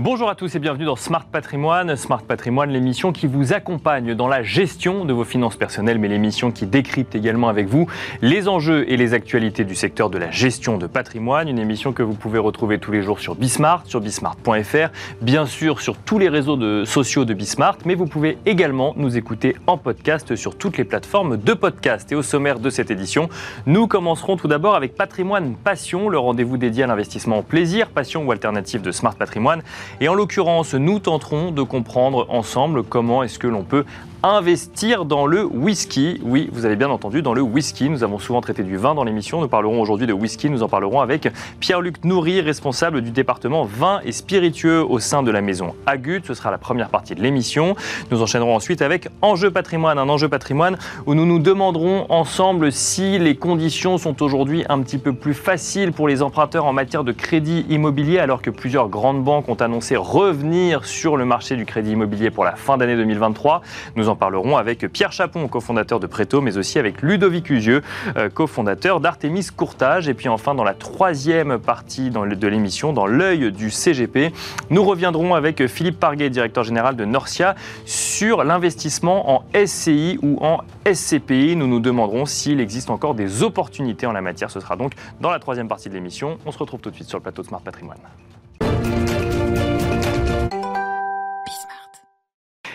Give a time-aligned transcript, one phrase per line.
[0.00, 1.96] Bonjour à tous et bienvenue dans Smart Patrimoine.
[1.96, 6.52] Smart Patrimoine, l'émission qui vous accompagne dans la gestion de vos finances personnelles, mais l'émission
[6.52, 7.88] qui décrypte également avec vous
[8.22, 11.48] les enjeux et les actualités du secteur de la gestion de patrimoine.
[11.48, 15.80] Une émission que vous pouvez retrouver tous les jours sur Bismart, sur bismart.fr, bien sûr
[15.80, 20.36] sur tous les réseaux sociaux de Bismart, mais vous pouvez également nous écouter en podcast
[20.36, 22.12] sur toutes les plateformes de podcast.
[22.12, 23.28] Et au sommaire de cette édition,
[23.66, 28.24] nous commencerons tout d'abord avec Patrimoine Passion, le rendez-vous dédié à l'investissement en plaisir, passion
[28.24, 29.64] ou alternative de Smart Patrimoine.
[30.00, 33.84] Et en l'occurrence, nous tenterons de comprendre ensemble comment est-ce que l'on peut
[34.22, 36.20] investir dans le whisky.
[36.24, 37.88] Oui, vous avez bien entendu, dans le whisky.
[37.88, 39.40] Nous avons souvent traité du vin dans l'émission.
[39.40, 40.50] Nous parlerons aujourd'hui de whisky.
[40.50, 41.28] Nous en parlerons avec
[41.60, 46.22] Pierre-Luc Nourry, responsable du département vin et spiritueux au sein de la maison Agut.
[46.26, 47.76] Ce sera la première partie de l'émission.
[48.10, 53.18] Nous enchaînerons ensuite avec Enjeu patrimoine, un enjeu patrimoine où nous nous demanderons ensemble si
[53.18, 57.12] les conditions sont aujourd'hui un petit peu plus faciles pour les emprunteurs en matière de
[57.12, 61.92] crédit immobilier alors que plusieurs grandes banques ont annoncé revenir sur le marché du crédit
[61.92, 63.62] immobilier pour la fin d'année 2023.
[63.94, 67.82] Nous nous en parlerons avec Pierre Chapon, cofondateur de Préto, mais aussi avec Ludovic Usieux,
[68.16, 70.08] euh, cofondateur d'Artemis Courtage.
[70.08, 74.32] Et puis enfin, dans la troisième partie de l'émission, dans l'œil du CGP,
[74.70, 77.54] nous reviendrons avec Philippe Parguet, directeur général de Norcia,
[77.84, 81.54] sur l'investissement en SCI ou en SCPI.
[81.54, 84.50] Nous nous demanderons s'il existe encore des opportunités en la matière.
[84.50, 86.38] Ce sera donc dans la troisième partie de l'émission.
[86.46, 87.98] On se retrouve tout de suite sur le plateau de Smart Patrimoine.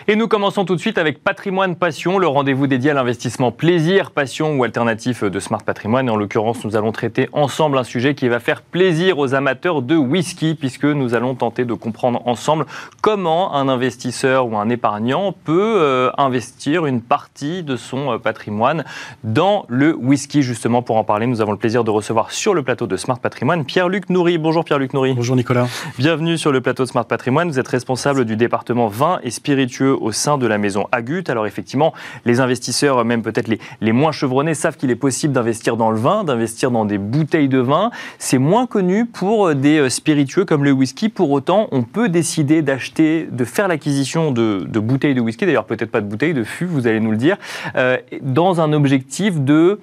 [0.06, 4.10] Et nous commençons tout de suite avec Patrimoine Passion, le rendez-vous dédié à l'investissement plaisir,
[4.10, 6.08] passion ou alternatif de Smart Patrimoine.
[6.08, 9.80] Et en l'occurrence, nous allons traiter ensemble un sujet qui va faire plaisir aux amateurs
[9.80, 12.66] de whisky, puisque nous allons tenter de comprendre ensemble
[13.00, 18.84] comment un investisseur ou un épargnant peut euh, investir une partie de son euh, patrimoine
[19.22, 20.42] dans le whisky.
[20.42, 23.18] Justement, pour en parler, nous avons le plaisir de recevoir sur le plateau de Smart
[23.18, 24.36] Patrimoine Pierre-Luc Nourry.
[24.36, 25.14] Bonjour Pierre-Luc Nourry.
[25.14, 25.66] Bonjour Nicolas.
[25.96, 27.48] Bienvenue sur le plateau de Smart Patrimoine.
[27.48, 31.24] Vous êtes responsable du département vin et spiritueux au sein de la maison Agut.
[31.28, 31.92] Alors effectivement,
[32.24, 35.98] les investisseurs, même peut-être les, les, moins chevronnés, savent qu'il est possible d'investir dans le
[35.98, 37.90] vin, d'investir dans des bouteilles de vin.
[38.18, 41.08] C'est moins connu pour des euh, spiritueux comme le whisky.
[41.08, 45.66] Pour autant, on peut décider d'acheter, de faire l'acquisition de, de, bouteilles de whisky, d'ailleurs
[45.66, 47.36] peut-être pas de bouteilles, de fûts, vous allez nous le dire,
[47.76, 49.80] euh, dans un objectif de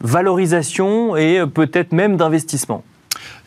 [0.00, 2.84] valorisation et peut-être même d'investissement.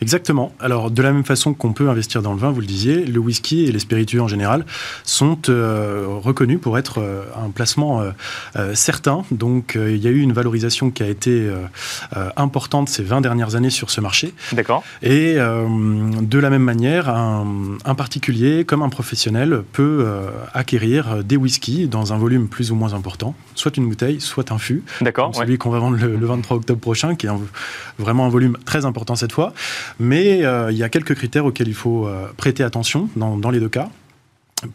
[0.01, 0.51] Exactement.
[0.59, 3.19] Alors, de la même façon qu'on peut investir dans le vin, vous le disiez, le
[3.19, 4.65] whisky et les spiritueux en général
[5.03, 8.01] sont euh, reconnus pour être euh, un placement
[8.55, 9.23] euh, certain.
[9.29, 11.49] Donc, il y a eu une valorisation qui a été
[12.35, 14.33] importante ces 20 dernières années sur ce marché.
[14.53, 14.83] D'accord.
[15.03, 20.05] Et de la même manière, un, particulier comme un professionnel peut
[20.53, 24.57] acquérir des whiskies dans un volume plus ou moins important, soit une bouteille, soit un
[24.57, 24.83] fût.
[25.01, 25.35] D'accord.
[25.35, 27.29] Celui qu'on va vendre le, 23 octobre prochain, qui est
[27.99, 29.50] vraiment un volume très important cette fois.
[29.99, 33.59] Mais euh, il y a quelques critères auxquels il faut euh, prêter attention dans les
[33.59, 33.89] deux cas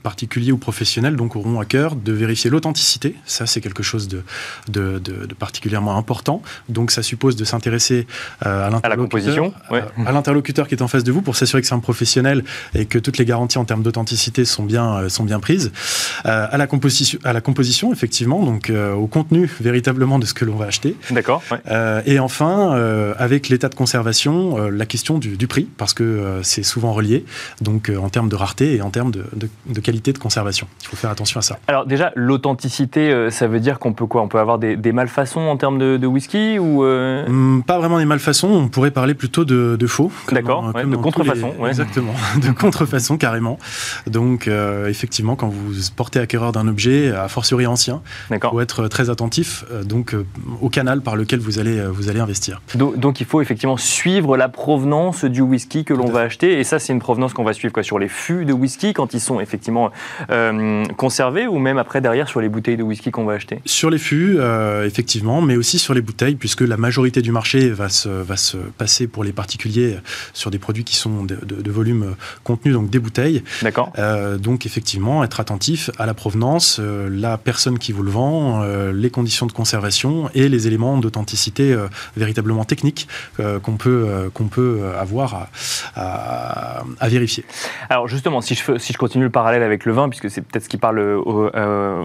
[0.02, 3.16] particuliers ou professionnels donc auront à cœur de vérifier l'authenticité.
[3.24, 4.22] Ça, c'est quelque chose de,
[4.68, 6.42] de, de, particulièrement important.
[6.68, 8.06] Donc, ça suppose de s'intéresser
[8.44, 9.84] euh, à l'interlocuteur, ouais.
[10.06, 12.44] à, l'interlocuteur qui est en face de vous pour s'assurer que c'est un professionnel
[12.74, 15.72] et que toutes les garanties en termes d'authenticité sont bien euh, sont bien prises.
[16.26, 20.34] Euh, à la composition, à la composition, effectivement, donc euh, au contenu véritablement de ce
[20.34, 20.96] que l'on va acheter.
[21.10, 21.42] D'accord.
[21.50, 21.58] Ouais.
[21.68, 26.40] Euh, et enfin, euh, avec l'état de conservation, la question du, du prix, parce que
[26.42, 27.24] c'est souvent relié.
[27.60, 30.66] Donc, en termes de rareté et en termes de, de qualité de conservation.
[30.82, 31.58] Il faut faire attention à ça.
[31.68, 34.22] Alors déjà, l'authenticité, euh, ça veut dire qu'on peut quoi?
[34.22, 37.28] On peut avoir des, des, malfaçons en termes de, de whisky ou euh...
[37.28, 40.10] mmh, Pas vraiment des malfaçons, on pourrait parler plutôt de, de faux.
[40.32, 41.52] D'accord, ouais, de contrefaçon.
[41.54, 41.62] Les...
[41.62, 41.68] Ouais.
[41.68, 43.58] Exactement, de contrefaçon carrément.
[44.06, 48.00] Donc euh, effectivement, quand vous portez acquéreur d'un objet, a fortiori ancien,
[48.30, 50.16] il faut être très attentif donc,
[50.60, 52.62] au canal par lequel vous allez, vous allez investir.
[52.74, 56.64] Donc, donc, il faut effectivement suivre la provenance du whisky que l'on va acheter, et
[56.64, 59.20] ça c'est une provenance qu'on va suivre quoi, sur les fûts de whisky quand ils
[59.20, 59.90] sont effectivement effectivement
[60.30, 63.60] euh, conservés ou même après derrière sur les bouteilles de whisky qu'on va acheter?
[63.64, 67.70] Sur les fûts, euh, effectivement, mais aussi sur les bouteilles, puisque la majorité du marché
[67.70, 69.96] va se, va se passer pour les particuliers
[70.32, 72.14] sur des produits qui sont de, de, de volume
[72.44, 73.42] contenu, donc des bouteilles.
[73.62, 73.92] D'accord.
[73.98, 78.62] Euh, donc effectivement, être attentif à la provenance, euh, la personne qui vous le vend,
[78.62, 83.08] euh, les conditions de conservation et les éléments d'authenticité euh, véritablement techniques
[83.62, 85.48] qu'on peut, qu'on peut avoir à,
[85.94, 87.44] à, à, vérifier.
[87.88, 90.42] Alors justement, si je, si je continue le parallèle parallèle avec le vin, puisque c'est
[90.42, 91.50] peut-être ce qui parle au,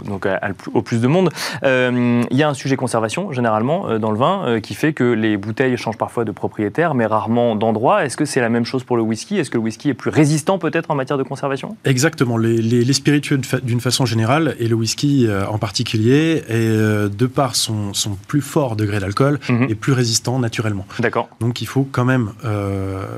[0.06, 0.28] donc
[0.74, 1.30] au plus de monde.
[1.64, 5.78] il y a un sujet conservation, généralement, dans le vin, qui fait que les bouteilles
[5.78, 8.06] changent parfois de propriétaire, mais rarement d'endroit.
[8.06, 9.38] Est-ce que c'est la même chose pour le whisky?
[9.38, 11.76] Est-ce que le whisky est plus résistant peut-être en matière de conservation?
[11.86, 12.38] Exactement.
[12.38, 17.92] Les, spiritueux d'une façon générale, et le whisky en particulier, est, de par son,
[18.28, 19.68] plus fort degré d'alcool, mhm.
[19.70, 20.86] est plus résistant naturellement.
[21.00, 21.30] D'accord.
[21.40, 22.32] Donc il faut quand même,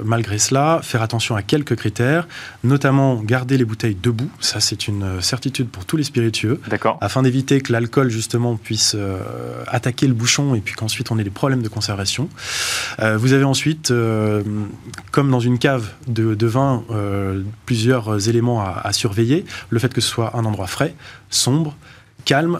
[0.04, 2.28] malgré cela, faire attention à quelques critères,
[2.64, 4.23] notamment garder les bouteilles debout.
[4.40, 6.60] Ça, c'est une certitude pour tous les spiritueux.
[6.68, 6.98] D'accord.
[7.02, 9.20] Afin d'éviter que l'alcool, justement, puisse euh,
[9.68, 12.30] attaquer le bouchon et puis qu'ensuite on ait des problèmes de conservation.
[13.00, 14.44] Euh, vous avez ensuite, euh,
[15.12, 16.84] comme dans une cave de, vin,
[17.66, 19.46] plusieurs éléments à, à surveiller.
[19.70, 20.96] Le fait que ce soit un endroit frais,
[21.30, 21.76] sombre,
[22.26, 22.60] calme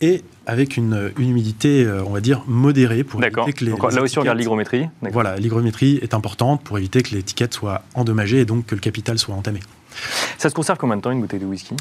[0.00, 3.70] et avec une, humidité, euh, on va dire, modérée pour éviter que les.
[3.70, 4.88] Donc, là aussi, on regarde l'hygrométrie.
[5.12, 9.18] Voilà, l'hygrométrie est importante pour éviter que l'étiquette soit endommagée et donc que le capital
[9.18, 9.60] soit entamé.
[10.38, 11.76] Ça se conserve combien de temps une bouteille de whisky?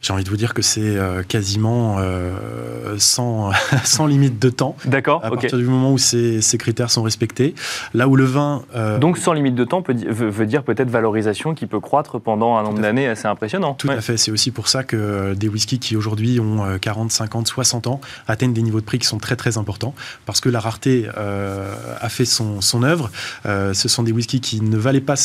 [0.00, 3.50] J'ai envie de vous dire que c'est euh, quasiment euh, sans,
[3.84, 4.76] sans, limite de temps.
[4.84, 5.24] D'accord.
[5.24, 7.54] À partir du moment où ces, ces, critères sont respectés.
[7.94, 8.62] Là où le vin.
[8.76, 12.56] Euh, Donc sans limite de temps peut, veut, dire peut-être valorisation qui peut croître pendant
[12.56, 13.74] un nombre d'années assez impressionnant.
[13.74, 14.16] Tout à fait.
[14.16, 18.52] C'est aussi pour ça que des whiskies qui aujourd'hui ont 40, 50, 60 ans atteignent
[18.52, 19.94] des niveaux de prix qui sont très très importants.
[20.26, 23.10] Parce que la rareté a fait son, son œuvre.
[23.44, 25.16] ce sont des whiskies qui ne valaient pas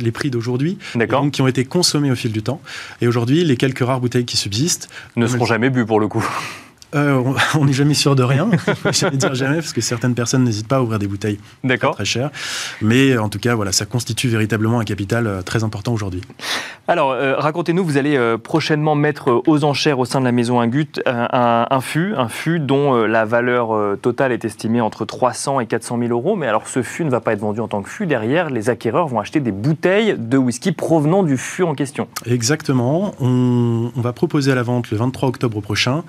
[0.00, 0.78] les prix d'aujourd'hui.
[0.94, 2.60] Donc qui ont été consommés au fil du temps.
[3.00, 4.88] Et aujourd'hui, les quelques rares bouteilles qui subsistent.
[5.16, 6.26] Ne seront jamais bu pour le coup.
[6.94, 7.22] Euh,
[7.58, 8.48] on n'est jamais sûr de rien.
[8.84, 11.78] Je ne dire jamais parce que certaines personnes n'hésitent pas à ouvrir des bouteilles très,
[11.78, 12.30] très chères.
[12.80, 16.22] Mais en tout cas, voilà, ça constitue véritablement un capital euh, très important aujourd'hui.
[16.86, 21.00] Alors, euh, racontez-nous, vous allez prochainement mettre aux enchères au sein de la maison Ingut
[21.06, 25.98] un, un, fût, un fût dont la valeur totale est estimée entre 300 et 400
[25.98, 26.36] 000 euros.
[26.36, 28.06] Mais alors, ce fût ne va pas être vendu en tant que fût.
[28.06, 32.08] Derrière, les acquéreurs vont acheter des bouteilles de whisky provenant du fût en question.
[32.24, 33.14] Exactement.
[33.20, 36.04] On, on va proposer à la vente le 23 octobre prochain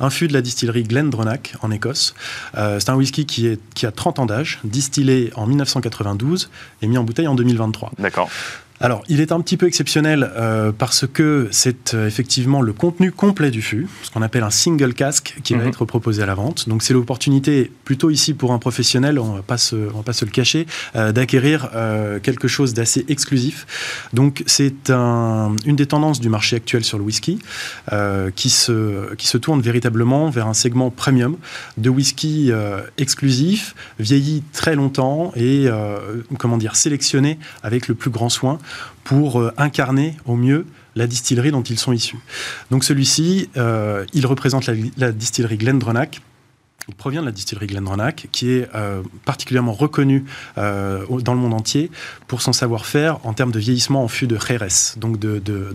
[0.00, 2.14] un fût de la distillerie Glendronach en Écosse.
[2.56, 6.50] Euh, c'est un whisky qui, est, qui a 30 ans d'âge, distillé en 1992
[6.82, 7.92] et mis en bouteille en 2023.
[7.98, 8.30] D'accord.
[8.80, 13.10] Alors, il est un petit peu exceptionnel euh, parce que c'est euh, effectivement le contenu
[13.10, 15.68] complet du fût, ce qu'on appelle un single casque, qui va mhm.
[15.68, 16.68] être proposé à la vente.
[16.68, 20.66] Donc, c'est l'opportunité, plutôt ici pour un professionnel, on ne va pas se, le cacher,
[20.94, 21.70] euh, d'acquérir
[22.22, 23.66] quelque chose d'assez exclusif.
[24.12, 27.38] Donc, c'est une des tendances du marché actuel sur le whisky,
[28.34, 31.36] qui, se, qui se tourne véritablement vers un segment premium
[31.76, 32.52] de whisky
[32.96, 35.68] exclusif, vieilli très longtemps et,
[36.38, 38.58] comment dire, sélectionné avec le plus grand soin
[39.04, 40.66] pour euh, incarner au mieux
[40.96, 42.18] la distillerie dont ils sont issus.
[42.70, 46.20] Donc celui-ci, euh, il représente la, la distillerie Glendronach,
[46.96, 50.24] provient de la distillerie Glendronach, qui est euh, particulièrement reconnue
[50.56, 51.90] euh, dans le monde entier
[52.26, 55.74] pour son savoir-faire en termes de vieillissement en fût de Jerez, donc de, de,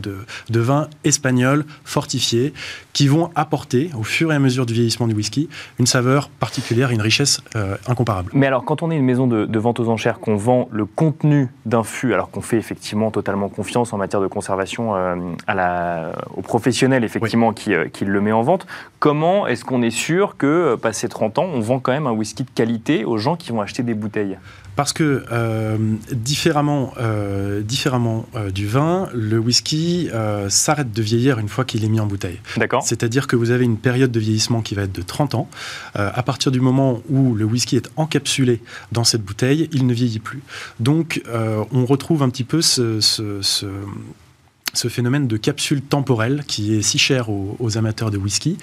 [0.49, 2.53] de, vins espagnols fortifiés,
[2.93, 5.49] qui vont apporter, au fur et à mesure du vieillissement du whisky,
[5.79, 8.31] une saveur particulière une richesse euh, incomparable.
[8.33, 11.49] Mais alors, quand on est une maison de, vente aux enchères, qu'on vend le contenu
[11.65, 16.41] d'un fût, alors qu'on fait effectivement totalement confiance en matière de conservation à la, aux
[16.41, 18.67] professionnels effectivement qui, qui, le met en vente,
[18.99, 22.43] comment est-ce qu'on est sûr que, passé 30 ans, on vend quand même un whisky
[22.43, 24.37] de qualité aux gens qui vont acheter des bouteilles
[24.75, 25.77] parce que euh,
[26.11, 30.09] différemment, euh, différemment euh, du vin, le whisky
[30.49, 32.39] s'arrête de vieillir une fois qu'il est mis en bouteille.
[32.57, 32.81] D'accord.
[32.83, 35.47] C'est-à-dire que vous avez une période de vieillissement qui va être de 30 ans.
[35.93, 38.61] à partir du moment où le whisky est encapsulé
[38.91, 40.41] dans cette bouteille, il ne vieillit plus.
[40.79, 41.21] Donc
[41.71, 43.67] on retrouve un petit peu ce, ce ce
[44.89, 48.57] phénomène de capsule temporelle qui est si cher aux, amateurs de whisky.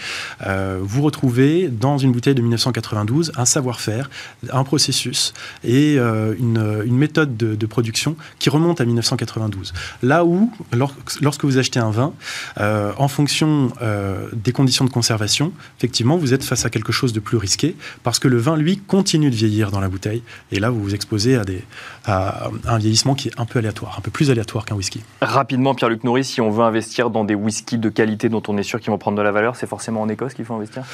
[0.47, 4.11] Euh, vous retrouvez dans une bouteille de 1992 un savoir-faire,
[4.53, 5.33] un processus
[5.65, 9.73] et euh, une, méthode de, production qui remonte à 1992.
[10.03, 10.53] Là où,
[11.21, 12.13] lorsque vous achetez un vin,
[12.59, 13.73] euh, en fonction
[14.33, 18.19] des conditions de conservation, effectivement, vous êtes face à quelque chose de plus risqué parce
[18.19, 20.23] que le vin, lui, continue de vieillir dans la bouteille.
[20.53, 21.63] Et là, vous vous exposez à, des,
[22.07, 25.03] à un vieillissement qui est un peu aléatoire, un peu plus aléatoire qu'un whisky.
[25.21, 28.63] Rapidement, Pierre-Luc Nourri, si on veut investir dans des whiskies de qualité dont on est
[28.63, 30.85] sûr qu'ils vont prendre de la valeur, c'est forcément en Écosse qu'il faut investir?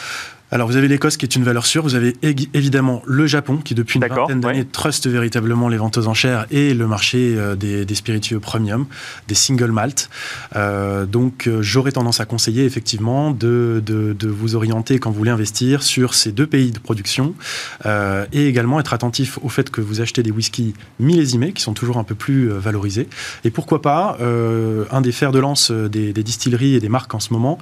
[0.52, 3.74] Alors vous avez l'Écosse qui est une valeur sûre, vous avez évidemment le Japon qui
[3.74, 7.94] depuis une vingtaine d'années truste véritablement les ventes aux enchères et le marché euh, des,
[7.94, 8.86] spiritueux premium,
[9.26, 10.08] des single malt.
[10.54, 13.82] Euh, donc euh, j'aurais tendance à conseiller effectivement de,
[14.22, 17.34] vous orienter quand vous voulez investir sur ces deux pays de production
[17.84, 21.98] et également être attentif au fait que vous achetez des whiskies millésimés qui sont toujours
[21.98, 23.08] un peu plus valorisés.
[23.44, 24.18] Et pourquoi pas,
[24.90, 27.58] un des fers de lance des, distilleries et des marques en ce moment,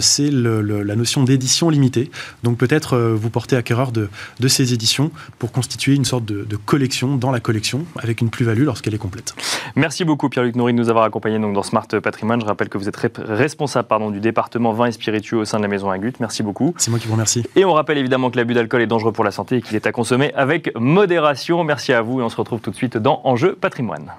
[0.00, 2.10] c'est la notion d'édition limitée.
[2.42, 4.08] Donc peut-être vous porter acquéreur de,
[4.40, 8.30] de ces éditions pour constituer une sorte de, de collection dans la collection avec une
[8.30, 9.34] plus-value lorsqu'elle est complète.
[9.74, 12.40] Merci beaucoup Pierre-Luc Nourri de nous avoir accompagnés donc, dans Smart Patrimoine.
[12.40, 15.62] Je rappelle que vous êtes responsable pardon, du département vin et spiritueux au sein de
[15.62, 16.12] la maison Agut.
[16.20, 16.74] Merci beaucoup.
[16.78, 17.44] C'est moi qui vous remercie.
[17.56, 19.86] Et on rappelle évidemment que l'abus d'alcool est dangereux pour la santé et qu'il est
[19.86, 21.62] à consommer avec modération.
[21.64, 24.12] Merci à vous et on se retrouve tout de suite dans Enjeu Patrimoine.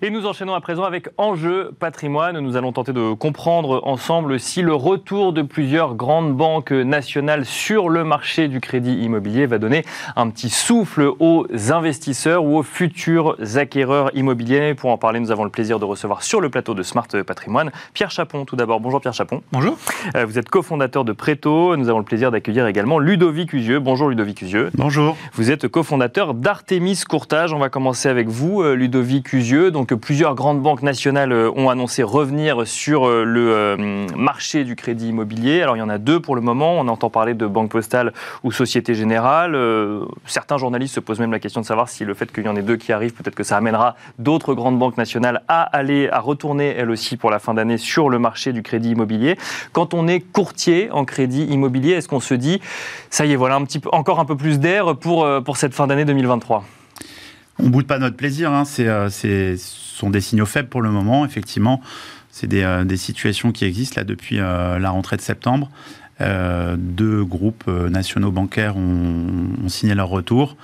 [0.00, 2.38] Et nous enchaînons à présent avec Enjeu patrimoine.
[2.38, 7.88] Nous allons tenter de comprendre ensemble si le retour de plusieurs grandes banques nationales sur
[7.88, 13.36] le marché du crédit immobilier va donner un petit souffle aux investisseurs ou aux futurs
[13.56, 14.74] acquéreurs immobiliers.
[14.74, 17.72] Pour en parler, nous avons le plaisir de recevoir sur le plateau de Smart Patrimoine
[17.92, 18.78] Pierre Chapon tout d'abord.
[18.78, 19.42] Bonjour Pierre Chapon.
[19.50, 19.76] Bonjour.
[20.14, 21.76] Euh, vous êtes cofondateur de Préto.
[21.76, 23.80] Nous avons le plaisir d'accueillir également Ludovic Usieux.
[23.80, 24.70] Bonjour Ludovic Usieux.
[24.74, 25.16] Bonjour.
[25.32, 27.52] Vous êtes cofondateur d'Artemis Courtage.
[27.52, 29.72] On va commencer avec vous, euh, Ludovic Usieux.
[29.72, 34.76] Donc plusieurs grandes banques nationales euh, ont annoncé revenir sur euh, le euh, marché du
[34.76, 35.62] crédit immobilier.
[35.62, 36.74] Alors il y en a deux pour le moment.
[36.78, 38.12] On entend parler de Banque Postale
[38.44, 39.56] ou Société Générale.
[40.26, 42.56] certains journalistes se posent même la question de savoir si le fait qu'il y en
[42.56, 46.20] ait deux qui arrivent, peut-être que ça amènera d'autres grandes banques nationales à aller, à
[46.20, 49.36] retourner elles aussi pour la fin d'année sur le marché du crédit immobilier.
[49.72, 52.60] Quand on est courtier en crédit immobilier, est-ce qu'on se dit,
[53.10, 53.58] ça y est, voilà
[53.92, 56.64] encore un peu plus d'air pour, pour cette fin d'année 2023
[57.58, 58.52] on boude pas notre plaisir.
[58.52, 58.64] Hein.
[58.64, 61.24] C'est, ce sont des signaux faibles pour le moment.
[61.24, 61.80] Effectivement,
[62.30, 65.70] c'est des, des situations qui existent là depuis la rentrée de septembre.
[66.20, 70.56] Euh, deux groupes nationaux bancaires ont, signé leur retour.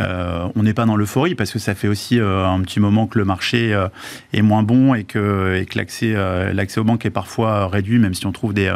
[0.00, 3.06] Euh, on n'est pas dans l'euphorie parce que ça fait aussi euh, un petit moment
[3.06, 3.88] que le marché euh,
[4.32, 8.54] est moins bon et que, l'accès, aux banques est parfois réduit, même si on trouve
[8.54, 8.72] des,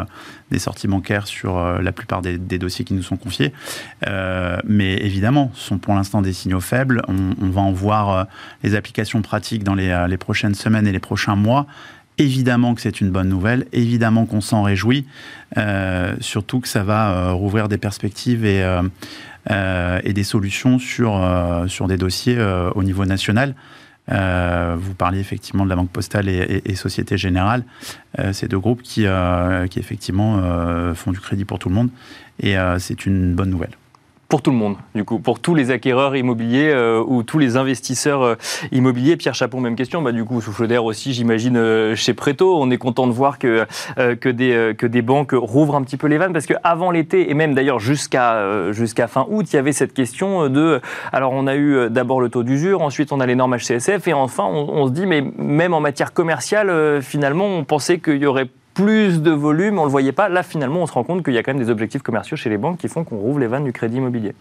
[0.57, 3.53] sorties bancaires sur la plupart des, dossiers qui nous sont confiés.
[4.65, 7.01] mais évidemment, ce sont pour l'instant des signaux faibles.
[7.07, 8.27] On, va en voir
[8.63, 11.67] les applications pratiques dans les prochaines semaines et les prochains mois.
[12.19, 15.05] Évidemment que c'est une bonne nouvelle, évidemment qu'on s'en réjouit,
[16.19, 18.63] surtout que ça va rouvrir des perspectives et,
[19.51, 23.55] euh, des solutions sur, euh, des dossiers euh, au niveau national.
[24.07, 27.63] vous parliez effectivement de la Banque Postale et, et, Société Générale.
[28.31, 29.05] c'est deux groupes qui,
[29.69, 31.89] qui effectivement font du crédit pour tout le monde
[32.39, 33.75] et c'est une bonne nouvelle
[34.33, 37.55] pour tout le monde, du coup, pour tous les acquéreurs immobiliers euh, ou tous les
[37.55, 38.35] investisseurs euh,
[38.71, 39.15] immobiliers.
[39.15, 40.01] Pierre Chapon, même question.
[40.01, 42.59] Bah, du coup, souffle d'air aussi, j'imagine, euh, chez Préto.
[42.59, 43.67] On est content de voir que,
[44.31, 47.53] des, que des banques rouvrent un petit peu les vannes parce qu'avant l'été, et même
[47.53, 50.81] d'ailleurs jusqu'à jusqu'à fin août, il y avait cette question de.
[51.11, 54.13] Alors, on a eu d'abord le taux d'usure, ensuite on a les normes HCSF, et
[54.13, 58.25] enfin, on, on, se dit, mais même en matière commerciale, finalement, on pensait qu'il y
[58.25, 60.29] aurait plus de volume, on ne le voyait pas.
[60.29, 62.49] Là, finalement, on se rend compte qu'il y a quand même des objectifs commerciaux chez
[62.49, 64.33] les banques qui font qu'on rouvre les vannes du crédit immobilier.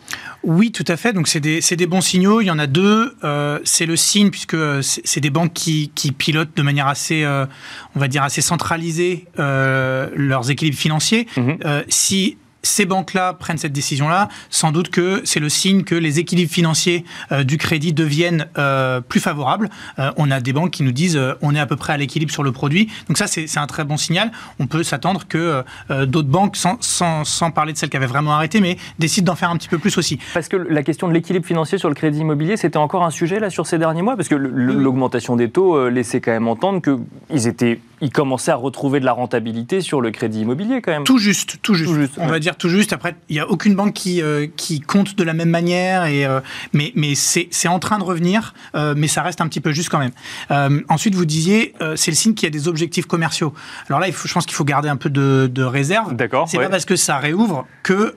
[0.42, 1.12] Oui, tout à fait.
[1.12, 2.40] Donc, c'est des, des, bons signaux.
[2.40, 3.14] Il y en a deux.
[3.24, 7.46] Euh, c'est le signe, puisque c'est des banques qui, qui, pilotent de manière assez, euh,
[7.94, 11.26] on va dire, assez centralisée euh, leurs équilibres financiers.
[11.36, 11.58] Mhm.
[11.88, 16.50] si ces banques-là prennent cette décision-là, sans doute que c'est le signe que les équilibres
[16.50, 19.69] financiers euh, du crédit deviennent euh, plus favorables.
[19.99, 22.33] Euh, on a des banques qui nous disent on est à peu près à l'équilibre
[22.33, 22.88] sur le produit.
[23.09, 24.31] Donc ça, c'est un très bon signal.
[24.59, 25.64] On peut s'attendre que
[26.04, 29.37] d'autres banques, sans, sans, sans, parler de celles qui avaient vraiment arrêté, mais décident d'en
[29.37, 30.19] faire un petit peu plus aussi.
[30.35, 33.40] Parce que la question de l'équilibre financier sur le crédit immobilier, c'était encore un sujet
[33.40, 37.47] là sur ces derniers mois, parce que l'augmentation des taux laissait quand même entendre qu'ils
[37.47, 41.04] étaient ils commençaient à retrouver de la rentabilité sur le crédit immobilier quand même.
[41.04, 41.88] Tout juste, tout juste.
[41.88, 42.92] Tout juste on va dire tout juste.
[42.92, 46.26] Après, il n'y a aucune banque qui, euh, qui compte de la même manière, et,
[46.26, 46.40] euh,
[46.73, 49.88] mais, mais c'est en train de revenir, euh, mais ça reste un petit peu juste
[49.88, 50.82] quand même.
[50.88, 53.54] ensuite, vous disiez, c'est le signe qu'il y a des objectifs commerciaux.
[53.88, 56.14] Alors là, il faut, je pense qu'il faut garder un peu de, de réserve.
[56.14, 56.49] D'accord.
[56.49, 58.16] C'est pas parce que ça réouvre que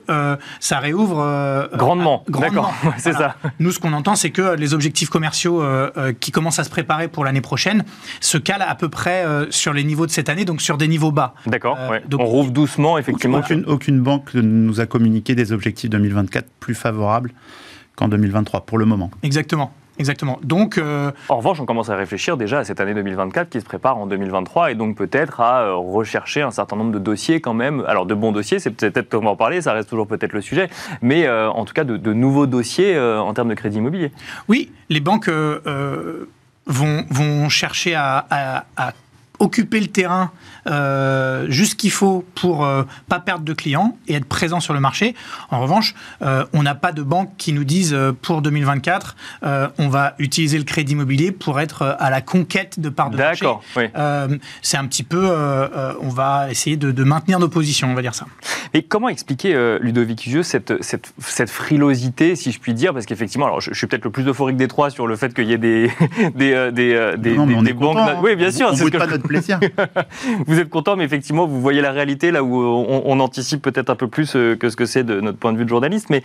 [0.58, 2.24] ça réouvre grandement.
[2.28, 2.62] grandement.
[2.62, 3.36] D'accord, c'est ça.
[3.60, 5.62] Nous, ce qu'on entend, c'est que les objectifs commerciaux
[6.18, 7.84] qui commencent à se préparer pour l'année prochaine
[8.20, 11.12] se calent à peu près sur les niveaux de cette année, donc sur des niveaux
[11.12, 11.34] bas.
[11.46, 11.78] D'accord.
[11.78, 13.38] Euh, on rouvre doucement, effectivement.
[13.38, 17.32] Aucune, aucune banque nous a communiqué des objectifs 2024 plus favorables
[17.94, 19.10] qu'en 2023, pour le moment.
[19.22, 19.72] Exactement.
[19.98, 20.38] Exactement.
[20.42, 23.64] Donc, euh, En revanche, on commence à réfléchir déjà à cette année 2024 qui se
[23.64, 27.54] prépare en 2023 et donc peut-être à euh, rechercher un certain nombre de dossiers quand
[27.54, 27.82] même.
[27.86, 30.68] Alors, de bons dossiers, c'est peut-être comment en parler, ça reste toujours peut-être le sujet,
[31.00, 34.12] mais en tout cas de, nouveaux dossiers en termes de crédit immobilier.
[34.48, 38.26] Oui, les banques vont, vont chercher à,
[38.76, 38.92] à
[39.38, 40.30] occuper le terrain
[40.66, 44.80] euh, juste qu'il faut pour euh, pas perdre de clients et être présent sur le
[44.80, 45.14] marché.
[45.50, 49.16] En revanche, euh, on n'a pas de banques qui nous disent euh, pour 2024,
[49.78, 53.44] on va utiliser le crédit immobilier pour être à la conquête de parts de marché.
[53.44, 53.62] D'accord.
[53.76, 53.84] Oui.
[54.62, 55.30] C'est un petit peu,
[56.00, 58.26] on va essayer de, de, maintenir nos positions, on va dire ça.
[58.74, 63.46] Et comment expliquer, Ludovic Hugieux, cette, cette, cette, frilosité, si je puis dire, parce qu'effectivement,
[63.46, 65.58] alors je, suis peut-être le plus euphorique des trois sur le fait qu'il y ait
[65.58, 65.90] des,
[66.34, 67.98] des, des, des, des, banques.
[67.98, 68.16] Hein.
[68.22, 68.70] Oui, bien sûr.
[68.72, 69.25] On ne pas notre
[70.46, 73.96] vous êtes content, mais effectivement, vous voyez la réalité là où on, anticipe peut-être un
[73.96, 76.10] peu plus que ce que c'est de notre point de vue de journaliste.
[76.10, 76.22] Mais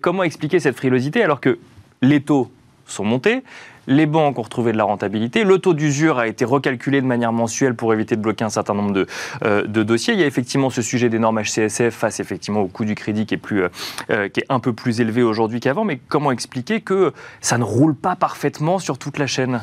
[0.00, 1.58] comment expliquer cette frilosité alors que
[2.02, 2.50] les taux
[2.86, 3.42] sont montés
[3.86, 5.44] les banques ont retrouvé de la rentabilité.
[5.44, 8.74] Le taux d'usure a été recalculé de manière mensuelle pour éviter de bloquer un certain
[8.74, 9.06] nombre de,
[9.44, 10.14] euh, dossiers.
[10.14, 13.26] Il y a effectivement ce sujet des normes HCSF face effectivement au coût du crédit
[13.26, 13.68] qui est, plus, euh,
[14.10, 15.84] euh, qui est un peu plus élevé aujourd'hui qu'avant.
[15.84, 19.60] Mais comment expliquer que ça ne roule pas parfaitement sur toute la chaîne?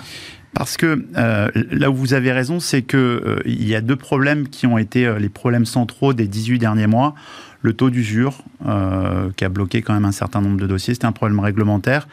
[0.54, 1.06] Parce que
[1.72, 5.12] là où vous avez raison, c'est qu'il il y a deux problèmes qui ont été
[5.20, 7.16] les problèmes centraux des 18 derniers mois.
[7.62, 8.44] Le taux d'usure,
[9.36, 12.08] qui a bloqué quand même un certain nombre de dossiers, c'était un problème réglementaire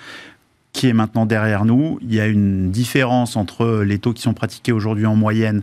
[0.73, 1.99] qui est maintenant derrière nous.
[2.03, 5.63] Il y a une différence entre les taux qui sont pratiqués aujourd'hui en moyenne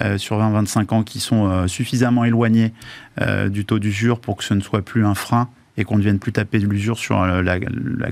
[0.00, 2.72] euh, sur 20-25 ans qui sont euh, suffisamment éloignés
[3.20, 5.48] euh, du taux d'usure pour que ce ne soit plus un frein
[5.82, 7.58] et qu'on ne vienne plus taper de l'usure sur la,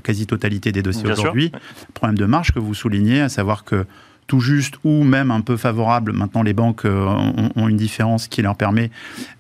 [0.01, 1.53] quasi-totalité des dossiers aujourd'hui.
[1.95, 3.87] Problème de marge que vous soulignez, à savoir que
[4.27, 8.55] tout juste ou même un peu favorable, maintenant les banques ont, une différence qui leur
[8.55, 8.91] permet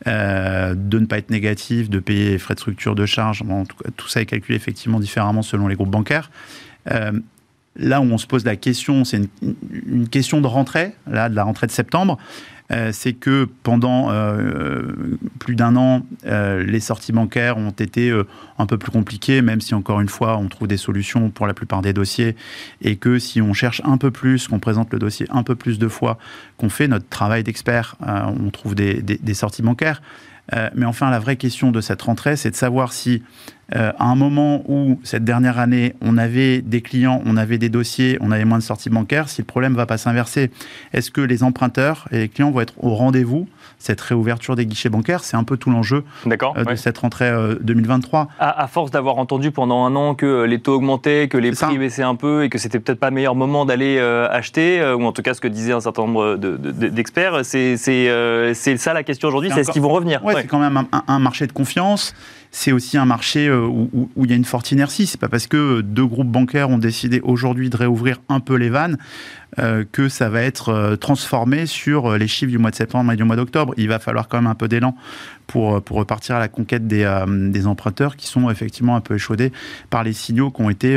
[0.06, 3.44] de ne pas être négatif, de payer les frais de structure de charge.
[3.68, 6.30] tout, tout ça est calculé effectivement différemment selon les groupes bancaires.
[6.90, 7.12] Euh,
[7.76, 11.44] là où on se pose la question, c'est une, question de rentrée, là, de la
[11.44, 12.18] rentrée de septembre.
[12.70, 14.92] Euh, c'est que pendant euh,
[15.38, 18.12] plus d'un an, les sorties bancaires ont été
[18.58, 21.54] un peu plus compliquées, même si encore une fois, on trouve des solutions pour la
[21.54, 22.36] plupart des dossiers,
[22.82, 25.78] et que si on cherche un peu plus, qu'on présente le dossier un peu plus
[25.78, 26.18] de fois,
[26.56, 30.00] qu'on fait notre travail d'expert, on trouve des sorties bancaires.
[30.74, 33.22] Mais enfin, la vraie question de cette rentrée, c'est de savoir si
[33.76, 37.68] euh, à un moment où, cette dernière année, on avait des clients, on avait des
[37.68, 40.50] dossiers, on avait moins de sorties bancaires, si le problème ne va pas s'inverser,
[40.92, 43.48] est-ce que les emprunteurs et les clients vont être au rendez-vous
[43.80, 48.20] cette réouverture des guichets bancaires, c'est un peu tout l'enjeu euh, de cette rentrée 2023.
[48.20, 51.78] Euh, à, force d'avoir entendu pendant un an que les taux augmentaient, que les prix
[51.78, 55.12] baissaient un peu et que c'était peut-être pas le meilleur moment d'aller acheter, ou en
[55.12, 59.60] tout cas ce que disaient un certain nombre d'experts, c'est ça la question aujourd'hui, c'est
[59.60, 60.24] est-ce qu'ils vont revenir?
[60.24, 62.14] Ouais, C'est quand même un marché de confiance
[62.50, 65.06] c'est aussi un marché euh, où, il y a une forte inertie.
[65.06, 68.70] C'est pas parce que deux groupes bancaires ont décidé aujourd'hui de réouvrir un peu les
[68.70, 68.98] vannes
[69.58, 73.16] euh, que ça va être euh, transformé sur les chiffres du mois de septembre et
[73.16, 73.74] du mois d'octobre.
[73.76, 74.96] Il va falloir quand même un peu d'élan
[75.50, 79.50] pour, pour repartir à la conquête des, des, emprunteurs qui sont effectivement un peu échaudés
[79.90, 80.96] par les signaux qu'ont été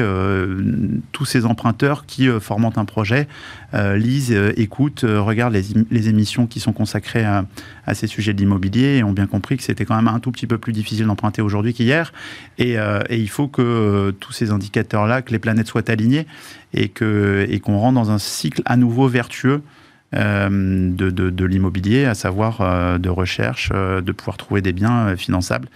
[1.12, 3.27] tous ces emprunteurs qui forment un projet,
[3.74, 7.45] lisent, écoutent, regardent les, émissions qui sont consacrées à,
[7.93, 10.48] ces sujets de l'immobilier et ont bien compris que c'était quand même un tout petit
[10.48, 12.13] peu plus difficile d'emprunter aujourd'hui qu'hier.
[12.58, 16.27] Et, euh, il faut que euh, tous ces indicateurs-là, que les planètes soient alignées
[16.73, 19.62] et qu'on rentre dans un cycle à nouveau vertueux
[20.13, 25.67] euh, de, de, l'immobilier, à savoir de recherche, de pouvoir trouver des biens finançables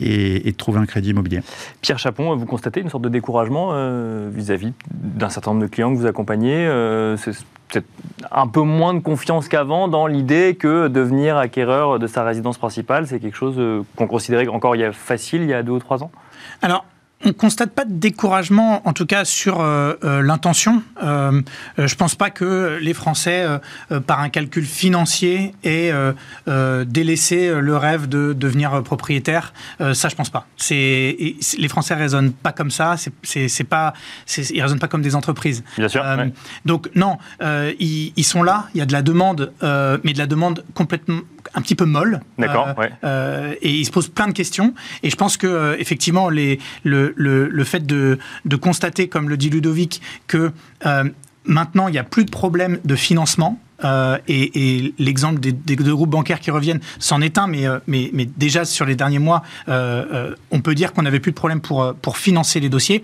[0.00, 1.40] et, et, de trouver un crédit immobilier.
[1.80, 3.72] Pierre Chapon, vous constatez une sorte de découragement
[4.30, 6.68] vis-à-vis d'un certain nombre de clients que vous accompagnez
[7.68, 7.86] peut-être
[8.30, 13.06] un peu moins de confiance qu'avant dans l'idée que devenir acquéreur de sa résidence principale,
[13.06, 15.72] c'est quelque chose euh, qu'on considérait encore il y a facile il y a deux
[15.72, 16.10] ou trois ans?
[16.62, 16.84] Alors,
[17.24, 20.82] on constate pas de découragement, en tout cas sur euh, euh, l'intention.
[21.02, 21.42] Euh,
[21.76, 23.44] je pense pas que les Français,
[24.06, 25.92] par un calcul financier, aient
[26.86, 29.52] délaissé le rêve de devenir propriétaire.
[29.78, 30.46] ça, je pense pas.
[30.56, 31.16] C'est
[31.58, 32.96] les Français raisonnent pas comme ça.
[33.22, 33.94] C'est pas,
[34.50, 35.64] ils raisonnent pas comme des entreprises.
[35.76, 36.04] Bien sûr.
[36.64, 38.68] Donc non, ils, ils, sont là.
[38.74, 41.20] Il y a de la demande, mais de la demande complètement
[41.54, 42.20] un petit peu molle.
[42.38, 42.74] D'accord.
[43.04, 44.74] Euh, et il se pose plein de questions.
[45.02, 49.28] Et je pense que euh, effectivement, les, le, le, le, fait de, de, constater, comme
[49.28, 50.52] le dit Ludovic, que
[50.86, 51.04] euh,
[51.44, 53.60] maintenant il n'y a plus de problème de financement.
[53.84, 58.10] Euh, et, l'exemple des, deux groupes bancaires qui reviennent s'en est un, mais, euh, mais,
[58.36, 61.94] déjà sur les derniers mois, euh, on peut dire qu'on n'avait plus de problème pour,
[61.94, 63.02] pour financer les dossiers.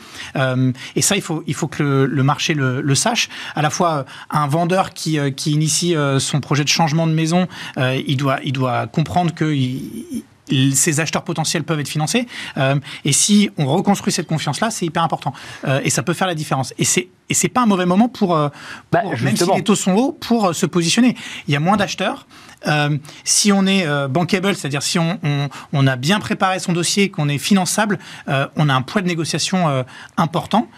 [0.97, 3.29] et ça, il faut, il faut que le, marché le, sache.
[3.55, 8.17] À la fois, un vendeur qui, qui initie son projet de changement de maison, il,
[8.17, 9.53] doit, il doit comprendre que
[10.49, 12.27] ces acheteurs potentiels peuvent être financés.
[12.57, 15.33] Euh, et si on reconstruit cette confiance-là, c'est hyper important.
[15.67, 16.75] Euh, et ça peut faire la différence.
[16.79, 18.51] Et c'est et c'est pas un mauvais moment pour, euh,
[18.93, 21.17] bah, même si les taux sont hauts, pour se positionner.
[21.49, 22.27] Il y a moins d'acheteurs.
[23.25, 27.31] si on est bankable, c'est-à-dire si on, on, on, a bien préparé son dossier, qu'on
[27.31, 29.87] est finançable, on a un poids de négociation
[30.19, 30.69] important.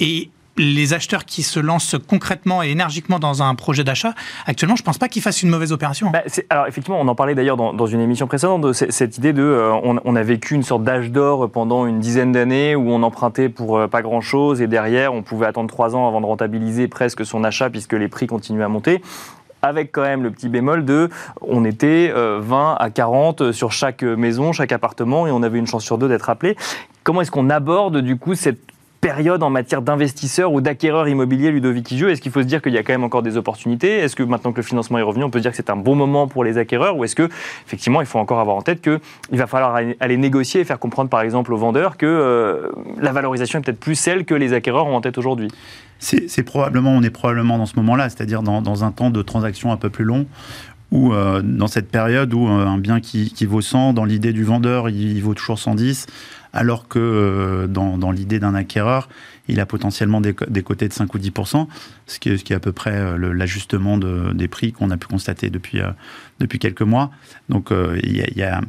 [0.00, 4.14] et les acheteurs qui se lancent concrètement et énergiquement dans un projet d'achat,
[4.46, 6.10] actuellement, je ne pense pas qu'ils fassent une mauvaise opération.
[6.10, 9.42] Bah, alors effectivement, on en parlait d'ailleurs dans, une émission précédente, de cette idée de,
[9.42, 13.48] euh, on, a vécu une sorte d'âge d'or pendant une dizaine d'années où on empruntait
[13.48, 17.24] pour euh, pas grand-chose et derrière, on pouvait attendre trois ans avant de rentabiliser presque
[17.24, 19.02] son achat puisque les prix continuaient à monter
[19.60, 21.08] avec quand même le petit bémol de
[21.40, 25.66] on était 20 euh, à 40 sur chaque maison, chaque appartement et on avait une
[25.66, 26.56] chance sur deux d'être appelé.
[27.02, 28.60] Comment est-ce qu'on aborde du coup cette
[29.00, 32.72] période en matière d'investisseurs ou d'acquéreurs immobiliers, Ludovic Igieux Est-ce qu'il faut se dire qu'il
[32.72, 33.98] y a quand même encore des opportunités?
[33.98, 35.94] Est-ce que maintenant que le financement est revenu, on peut dire que c'est un bon
[35.94, 36.96] moment pour les acquéreurs?
[36.96, 37.28] Ou est-ce que,
[37.66, 38.98] effectivement, il faut encore avoir en tête qu'il
[39.38, 42.68] va falloir aller négocier et faire comprendre, par exemple, aux vendeurs que euh,
[43.00, 45.48] la valorisation est peut-être plus celle que les acquéreurs ont en tête aujourd'hui?
[46.00, 49.76] C'est probablement, on est probablement dans ce moment-là, c'est-à-dire dans, un temps de transaction un
[49.76, 50.26] peu plus long,
[50.92, 54.44] ou euh, dans cette période où euh, un bien qui, vaut 100, dans l'idée du
[54.44, 56.06] vendeur, il, vaut toujours 110,
[56.52, 59.08] alors que euh, dans, dans l'idée d'un acquéreur,
[59.48, 61.32] il a potentiellement des, des, côtés de 5 ou 10
[62.06, 64.96] ce qui est, ce qui est à peu près l'ajustement de, des prix qu'on a
[64.96, 65.80] pu constater depuis,
[66.38, 67.10] depuis quelques mois.
[67.48, 67.70] Donc
[68.02, 68.60] il y a,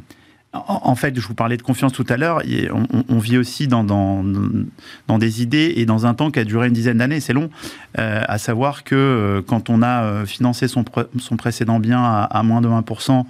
[0.52, 2.42] en fait, je vous parlais de confiance tout à l'heure,
[3.08, 4.24] on, vit aussi dans, dans,
[5.06, 7.50] dans, des idées et dans un temps qui a duré une dizaine d'années, c'est long,
[8.00, 10.84] euh, à savoir que euh, quand on a euh, financé son,
[11.20, 13.26] son précédent bien à, à moins de 1%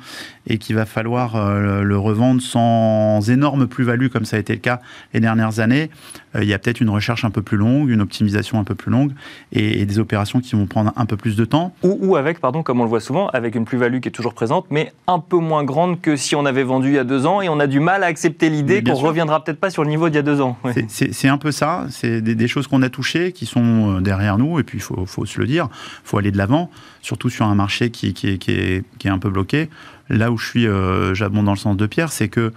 [0.51, 4.81] et qu'il va falloir le revendre sans énorme plus-value comme ça a été le cas
[5.15, 5.91] les dernières années,
[6.35, 8.91] il y a peut-être une recherche un peu plus longue, une optimisation un peu plus
[8.91, 9.13] longue
[9.53, 11.75] et, des opérations qui vont prendre un peu plus de temps.
[11.83, 14.35] Ou, ou avec, pardon, comme on le voit souvent, avec une plus-value qui est toujours
[14.35, 17.27] présente, mais un peu moins grande que si on avait vendu il y a deux
[17.27, 19.91] ans et on a du mal à accepter l'idée qu'on reviendra peut-être pas sur le
[19.91, 20.57] niveau d'il y a deux ans.
[20.89, 24.59] C'est un peu ça, c'est des, choses qu'on a touchées qui sont euh, derrière nous
[24.59, 27.47] et puis il faut, faut, se le dire, il faut aller de l'avant, surtout sur
[27.47, 29.69] un marché qui, qui, est, qui, est, qui, est, un peu bloqué.
[30.11, 32.53] Là où je suis, euh, j'abonde dans le sens de Pierre, c'est que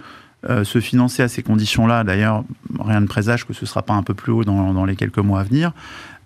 [0.50, 2.44] euh, se financer à ces conditions-là, d'ailleurs,
[2.78, 5.18] rien ne présage que ce ne sera pas un peu plus haut dans, les quelques
[5.18, 5.72] mois à venir.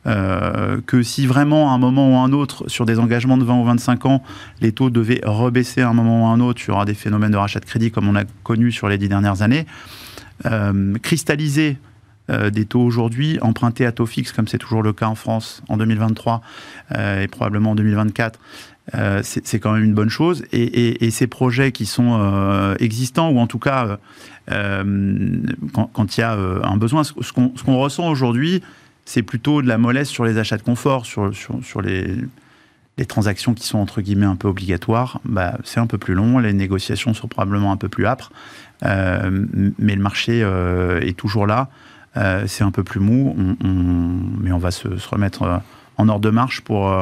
[0.07, 3.45] Euh, que si vraiment à un moment ou à un autre, sur des engagements de
[3.45, 4.23] 20 ou 25 ans,
[4.63, 6.95] les taux devaient rebaisser à un moment ou à un autre, il y aura des
[6.95, 9.67] phénomènes de rachat de crédit comme on a connu sur les dix dernières années.
[11.03, 11.77] Cristalliser
[12.29, 15.77] des taux aujourd'hui, empruntés à taux fixe, comme c'est toujours le cas en France en
[15.77, 16.43] 2023
[16.97, 18.39] et probablement en 2024,
[19.23, 20.45] c'est quand même une bonne chose.
[20.53, 23.99] Et, ces projets qui sont existants, ou en tout cas
[24.49, 28.63] quand il y a un besoin, ce qu'on ressent aujourd'hui,
[29.09, 31.33] c'est plutôt de la mollesse sur les achats de confort, sur,
[31.81, 35.21] les, transactions qui sont entre guillemets un peu obligatoires.
[35.25, 38.31] Bah, c'est un peu plus long, les négociations sont probablement un peu plus âpres,
[38.85, 39.47] euh,
[39.79, 41.71] mais le marché euh, est toujours là.
[42.19, 45.63] Euh, c'est un peu plus mou, mais on va se remettre
[45.97, 46.93] en ordre de marche pour,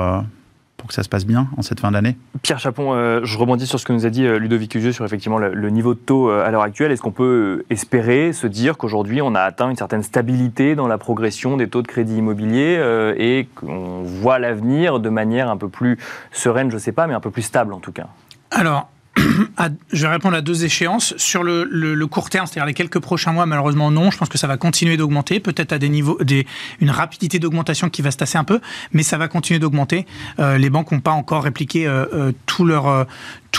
[0.86, 3.66] pour que ça se passe bien en cette fin d'année Pierre Chapon, euh, je rebondis
[3.66, 6.30] sur ce que nous a dit euh, Ludovic Ugieux sur effectivement le, niveau de taux
[6.30, 6.92] euh, à l'heure actuelle.
[6.92, 10.96] Est-ce qu'on peut espérer se dire qu'aujourd'hui on a atteint une certaine stabilité dans la
[10.96, 12.80] progression des taux de crédit immobilier
[13.16, 15.98] et qu'on voit l'avenir de manière un peu plus
[16.30, 18.06] sereine, je ne sais pas, mais un peu plus stable en tout cas?
[18.52, 18.88] Alors,
[19.92, 21.14] je vais répondre à deux échéances.
[21.16, 24.10] Sur le, court terme, c'est-à-dire les quelques prochains mois, malheureusement non.
[24.10, 26.46] Je pense que ça va continuer d'augmenter, peut-être à des niveaux, des,
[26.80, 28.60] une rapidité d'augmentation qui va se tasser un peu,
[28.92, 30.06] mais ça va continuer d'augmenter.
[30.38, 33.06] Euh, les banques n'ont pas encore répliqué euh, euh, tout leur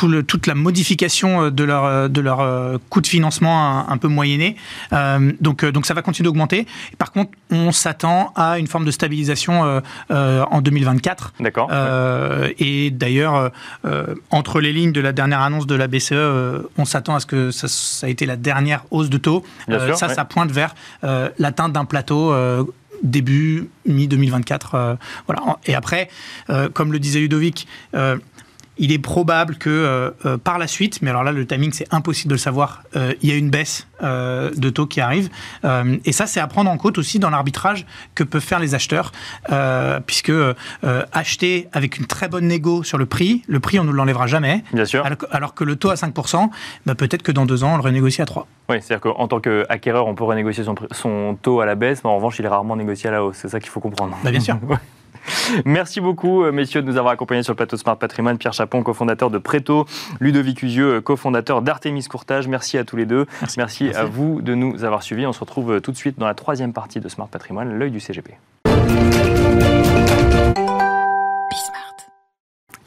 [0.04, 4.56] le, toute la modification de leur, de leur coût de financement un, peu moyenné.
[5.42, 6.68] donc, donc ça va continuer d'augmenter.
[7.00, 11.34] Par contre, on s'attend à une forme de stabilisation en 2024.
[11.40, 11.72] D'accord.
[12.60, 13.52] Et d'ailleurs,
[14.30, 16.14] entre les lignes de la dernière annonce de la BCE,
[16.78, 19.44] on s'attend à ce que ça, ça, a été la dernière hausse de taux.
[19.96, 20.76] ça, ça pointe vers
[21.38, 22.34] l'atteinte d'un plateau
[23.04, 24.98] début mi-2024.
[25.26, 25.58] voilà.
[25.66, 26.10] Et après,
[26.74, 27.68] comme le disait Ludovic,
[28.80, 31.92] il est probable que euh, euh, par la suite, mais alors là le timing c'est
[31.94, 35.30] impossible de le savoir, euh, il y a une baisse de taux qui arrive.
[36.06, 39.12] et ça c'est à prendre en compte aussi dans l'arbitrage que peuvent faire les acheteurs,
[40.06, 40.32] puisque
[41.12, 44.64] acheter avec une très bonne négo sur le prix, le prix on ne l'enlèvera jamais.
[44.72, 45.04] Bien sûr.
[45.32, 46.50] Alors, que le taux à 5%,
[46.86, 48.46] bah, peut-être que dans deux ans on le renégocie à 3.
[48.70, 52.18] Oui, c'est-à-dire qu'en tant qu'acquéreur on peut renégocier son, taux à la baisse, mais en
[52.18, 53.38] revanche il est rarement négocié à la hausse.
[53.42, 54.16] C'est ça qu'il faut comprendre.
[54.24, 54.60] Bah, bien sûr.
[55.66, 58.38] Merci beaucoup, euh, messieurs, de nous avoir accompagnés sur le plateau Smart Patrimoine.
[58.38, 59.86] Pierre Chapon, cofondateur de Préto,
[60.20, 62.48] Ludovic Usieux, cofondateur d'Artemis Courtage.
[62.48, 63.26] Merci à tous les deux.
[63.58, 65.26] Merci, à vous de nous avoir suivis.
[65.26, 67.92] On se retrouve euh, tout de suite dans la troisième partie de Smart Patrimoine, l'œil
[67.92, 68.34] du CGP.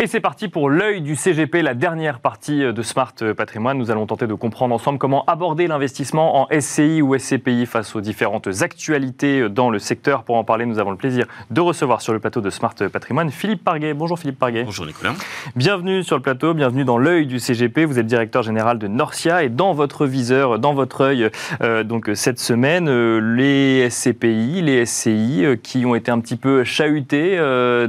[0.03, 3.77] Et c'est parti pour l'œil du CGP, la dernière partie de Smart Patrimoine.
[3.77, 8.01] Nous allons tenter de comprendre ensemble comment aborder l'investissement en SCI ou SCPI face aux
[8.01, 10.23] différentes actualités dans le secteur.
[10.23, 13.31] Pour en parler, nous avons le plaisir de recevoir sur le plateau de Smart Patrimoine
[13.31, 13.93] Philippe Parguet.
[13.93, 14.65] Bonjour Philippe Parguet.
[14.65, 15.13] Bonjour Nicolas.
[15.55, 17.85] Bienvenue sur le plateau, bienvenue dans l'œil du CGP.
[17.85, 21.29] Vous êtes directeur général de Norcia et dans votre viseur, dans votre œil,
[21.61, 26.37] euh, donc cette semaine, euh, les SCPI, les SCI euh, qui ont été un petit
[26.37, 27.39] peu chahutés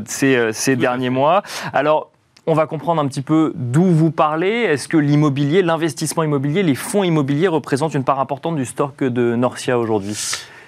[0.06, 1.42] ces, ces derniers mois.
[1.72, 2.01] Alors,
[2.48, 4.50] on va comprendre un petit peu d'où vous parlez.
[4.50, 9.36] Est-ce que l'immobilier, l'investissement immobilier, les fonds immobiliers représentent une part importante du stock de
[9.36, 10.18] Norcia aujourd'hui?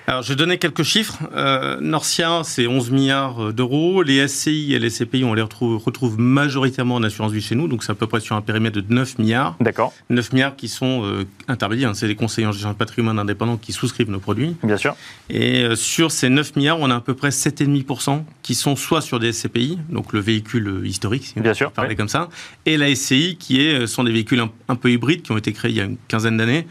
[0.05, 1.19] Alors, je vais donner quelques chiffres.
[1.33, 4.03] Euh, Norcia, c'est 11 milliards d'euros.
[4.03, 7.69] Les SCI et les SCPI, on les retrouve, retrouve, majoritairement en assurance vie chez nous,
[7.69, 9.55] donc c'est à peu près sur un périmètre de 9 milliards.
[9.61, 9.93] D'accord.
[10.09, 11.93] 9 milliards qui sont euh, intermédiaires, hein.
[11.93, 14.55] c'est les conseillers en gestion de patrimoine indépendants qui souscrivent nos produits.
[14.61, 14.95] Bien sûr.
[15.29, 19.01] Et euh, sur ces 9 milliards, on a à peu près 7,5% qui sont soit
[19.01, 21.95] sur des SCPI, donc le véhicule euh, historique, si Bien on sûr, parler oui.
[21.95, 22.27] comme ça,
[22.65, 25.37] et la SCI qui est, euh, sont des véhicules un, un peu hybrides qui ont
[25.37, 26.67] été créés il y a une quinzaine d'années,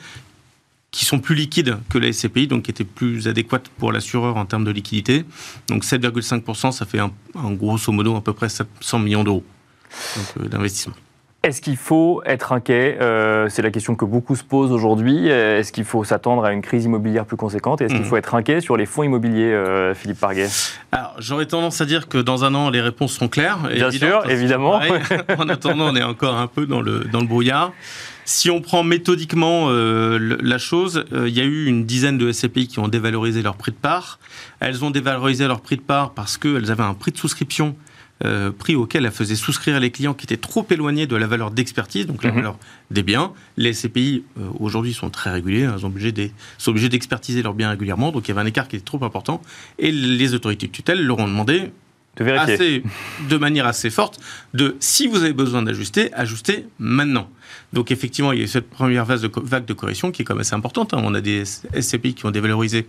[0.92, 4.44] qui sont plus liquides que la SCPI, donc qui étaient plus adéquates pour l'assureur en
[4.44, 5.24] termes de liquidité.
[5.68, 9.42] Donc 7,5%, ça fait un, un grosso modo à peu près 700 millions d'euros
[10.38, 10.94] euh, d'investissement.
[11.44, 12.98] Est-ce qu'il faut être inquiet?
[13.00, 15.26] Euh, C'est la question que beaucoup se posent aujourd'hui.
[15.26, 17.81] Est-ce qu'il faut s'attendre à une crise immobilière plus conséquente?
[17.81, 18.09] Est-ce qu'il Mhm.
[18.09, 20.46] faut être inquiet sur les fonds immobiliers, euh, Philippe Parguet?
[20.92, 23.59] Alors, j'aurais tendance à dire que dans un an, les réponses seront claires.
[23.74, 24.74] Bien sûr, évidemment.
[25.38, 27.72] en attendant, on est encore un peu dans le, dans le brouillard.
[28.24, 32.30] Si on prend méthodiquement euh, la chose, euh, il y a eu une dizaine de
[32.30, 34.20] SCPI qui ont dévalorisé leur prix de part.
[34.61, 37.74] Elles ont dévalorisé leur prix de part parce qu'elles avaient un prix de souscription,
[38.24, 41.50] euh, prix auquel elles faisaient souscrire les clients qui étaient trop éloignés de la valeur
[41.50, 42.37] d'expertise, donc la Mhm.
[42.37, 42.58] valeur
[42.92, 43.32] des biens.
[43.56, 45.62] Les SCPI, euh, aujourd'hui, sont très réguliers.
[45.72, 48.12] Elles sont obligées des- sont obligées d'expertiser leurs biens régulièrement.
[48.12, 49.42] Donc il y avait un écart qui était trop important.
[49.80, 51.72] Et les autorités de tutelle leur ont demandé
[52.16, 52.55] De vérifier.
[52.55, 52.83] assez,
[53.31, 54.20] de manière assez forte
[54.53, 57.31] de si vous avez besoin d'ajuster, ajustez maintenant.
[57.72, 60.20] Donc effectivement, il y a eu cette première phase de co- vague de correction qui
[60.20, 60.92] est quand même assez importante.
[60.92, 61.01] hein.
[61.03, 62.87] On a des SCPI qui ont dévalorisé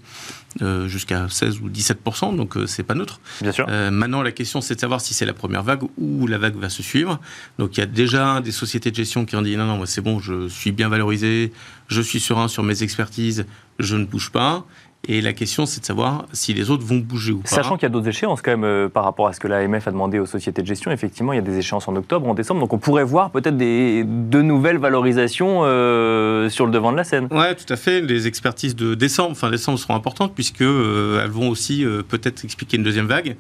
[0.62, 3.21] euh, jusqu'à 16 ou 17% donc euh, c'est pas neutre.
[3.41, 3.65] Bien sûr.
[3.69, 6.55] Euh, maintenant, la question, c'est de savoir si c'est la première vague ou la vague
[6.57, 7.19] va se suivre.
[7.59, 9.88] Donc, il y a déjà des sociétés de gestion qui ont dit non, non, moi,
[9.88, 11.53] c'est bon, je suis bien valorisé,
[11.88, 13.45] je suis serein sur mes expertises,
[13.79, 14.65] je ne bouge pas.
[15.05, 17.49] Et la question, c'est de savoir si les autres vont bouger ou pas.
[17.49, 19.85] Sachant qu'il y a d'autres échéances quand même euh, par rapport à ce que l'AMF
[19.85, 22.33] a demandé aux sociétés de gestion, effectivement, il y a des échéances en octobre, en
[22.33, 26.97] décembre, donc on pourrait voir peut-être des, de nouvelles valorisations euh, sur le devant de
[26.97, 27.27] la scène.
[27.31, 27.99] Ouais, tout à fait.
[27.99, 32.77] Les expertises de décembre, fin décembre, seront importantes puisque euh, elles vont aussi peut-être expliquer
[32.77, 33.35] une deuxième vague.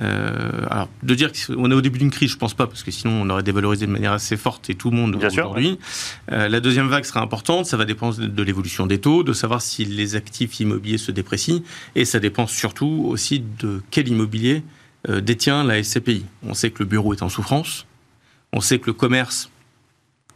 [0.00, 2.90] Euh, alors, de dire qu'on est au début d'une crise, je pense pas, parce que
[2.90, 5.78] sinon on aurait dévalorisé de manière assez forte et tout le monde aujourd'hui.
[6.32, 7.66] Euh, la deuxième vague sera importante.
[7.66, 11.12] Ça va dépendre de, de l'évolution des taux, de savoir si les actifs immobiliers se
[11.12, 11.60] déprécient,
[11.94, 14.62] et ça dépend surtout aussi de quel immobilier
[15.08, 16.24] euh, détient la SCPI.
[16.46, 17.86] On sait que le bureau est en souffrance.
[18.52, 19.50] On sait que le commerce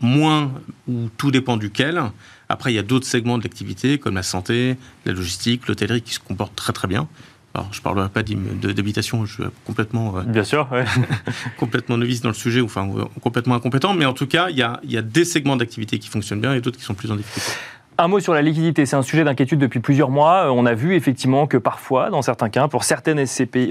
[0.00, 0.52] moins
[0.88, 2.02] ou tout dépend duquel.
[2.48, 6.14] Après, il y a d'autres segments de l'activité comme la santé, la logistique, l'hôtellerie qui
[6.14, 7.08] se comportent très très bien.
[7.56, 10.84] Alors, je ne parlerai pas d'habitation, je suis complètement, euh, Bien sûr, ouais.
[11.56, 14.56] complètement novice dans le sujet, ou enfin euh, complètement incompétent, mais en tout cas, il
[14.56, 16.94] y a, il y a des segments d'activité qui fonctionnent bien et d'autres qui sont
[16.94, 17.52] plus en difficulté.
[17.96, 20.46] Un mot sur la liquidité, c'est un sujet d'inquiétude depuis plusieurs mois.
[20.46, 23.24] Euh, On a vu effectivement que parfois, dans certains cas, pour certaines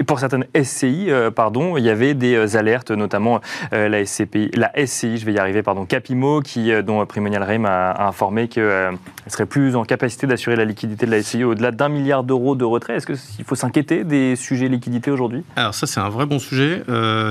[0.06, 4.72] pour certaines SCI, euh, pardon, il y avait des euh, alertes, notamment la SCPI, la
[4.86, 9.44] SCI, je vais y arriver, pardon, Capimo, qui, dont Primonial Reim a, informé qu'elle serait
[9.44, 12.94] plus en capacité d'assurer la liquidité de la SCI au-delà d'un milliard d'euros de retrait.
[12.94, 15.42] Est-ce qu'il faut s'inquiéter des sujets liquidité aujourd'hui?
[15.56, 16.82] Alors ça, c'est un vrai bon sujet.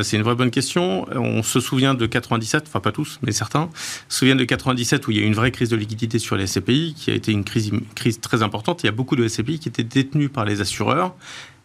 [0.03, 1.05] C'est une vraie bonne question.
[1.15, 3.69] On se souvient de 97, enfin pas tous, mais certains,
[4.09, 6.35] se souviennent de 97 où il y a eu une vraie crise de liquidité sur
[6.35, 7.71] les SCPI, qui a été une crise,
[8.19, 8.83] très importante.
[8.83, 11.15] Il y a beaucoup de SCPI qui étaient détenus par les assureurs.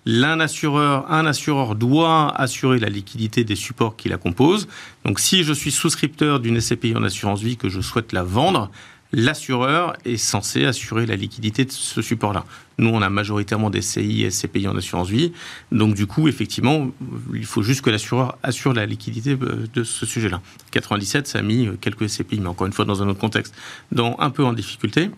[0.06, 4.68] Un assureur doit assurer la liquidité des supports qui la composent.
[5.04, 8.70] Donc, si je suis souscripteur d'une SCPI en assurance vie que je souhaite la vendre,
[9.12, 12.44] l'assureur est censé assurer la liquidité de ce support-là.
[12.78, 15.32] Nous, on a majoritairement des CI et SCPI en assurance vie.
[15.72, 16.90] Donc, du coup, effectivement,
[17.34, 20.40] il faut juste que l'assureur assure la liquidité euh, de ce sujet-là.
[20.70, 23.52] 97, ça a mis euh, quelques SCPI, mais encore une fois, dans un autre contexte,
[23.90, 25.10] dans, un peu en difficulté.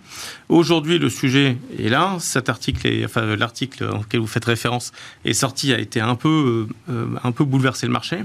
[0.48, 2.16] Aujourd'hui, le sujet est là.
[2.18, 4.92] Cet article, enfin, l'article auquel vous faites référence
[5.26, 8.20] est sorti, a été un peu, euh, un peu bouleversé le marché.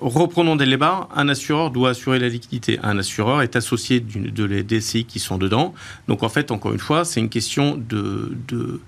[0.00, 1.08] Reprenons le débats.
[1.14, 2.78] Un assureur doit assurer la liquidité.
[2.82, 4.64] Un assureur est associé de les
[5.04, 5.74] qui sont dedans.
[6.08, 8.80] Donc en fait, encore une fois, c'est une question de,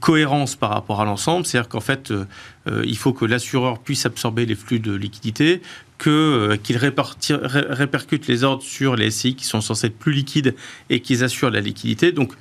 [0.00, 1.46] cohérence par rapport à l'ensemble.
[1.46, 2.24] C'est-à-dire qu'en fait, euh,
[2.68, 5.62] euh, il faut que l'assureur puisse absorber les flux de liquidité,
[6.06, 10.54] euh, qu'il répercute les ordres sur les SCI qui sont censés être plus liquides
[10.90, 12.12] et qu'ils assurent la liquidité.
[12.12, 12.34] Donc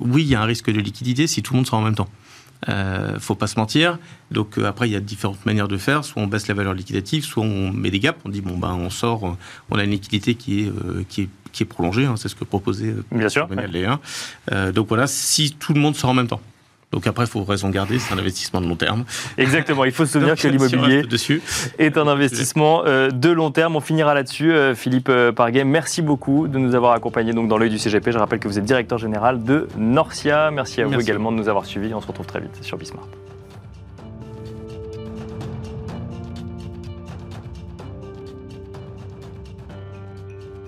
[0.00, 1.94] oui, il y a un risque de liquidité si tout le monde sera en même
[1.94, 2.10] temps.
[2.68, 3.98] Euh, faut pas se mentir.
[4.30, 6.04] Donc euh, après, il y a différentes manières de faire.
[6.04, 8.18] Soit on baisse la valeur liquidative, soit on met des gaps.
[8.24, 9.32] On dit bon ben on sort, euh,
[9.70, 12.04] on a une liquidité qui est euh, qui est qui est prolongée.
[12.04, 12.16] hein.
[12.16, 13.48] c'est ce que proposait Bien sûr.
[14.74, 16.40] Donc voilà, si tout le monde sort en même temps.
[16.92, 17.98] Donc après, il faut raison garder.
[17.98, 19.04] C'est un investissement de long terme.
[19.38, 19.84] Exactement.
[19.84, 21.02] Il faut se souvenir Donc, que l'immobilier
[21.78, 23.76] est un investissement euh, de long terme.
[23.76, 24.52] On finira là-dessus.
[24.52, 28.12] Euh, Philippe euh, Parguet, merci beaucoup de nous avoir accompagnés donc, dans l'œil du CGP.
[28.12, 30.50] Je rappelle que vous êtes directeur général de Norcia.
[30.50, 31.06] Merci à vous Merci.
[31.06, 31.92] également de nous avoir suivis.
[31.92, 33.06] On se retrouve très vite sur Bismart.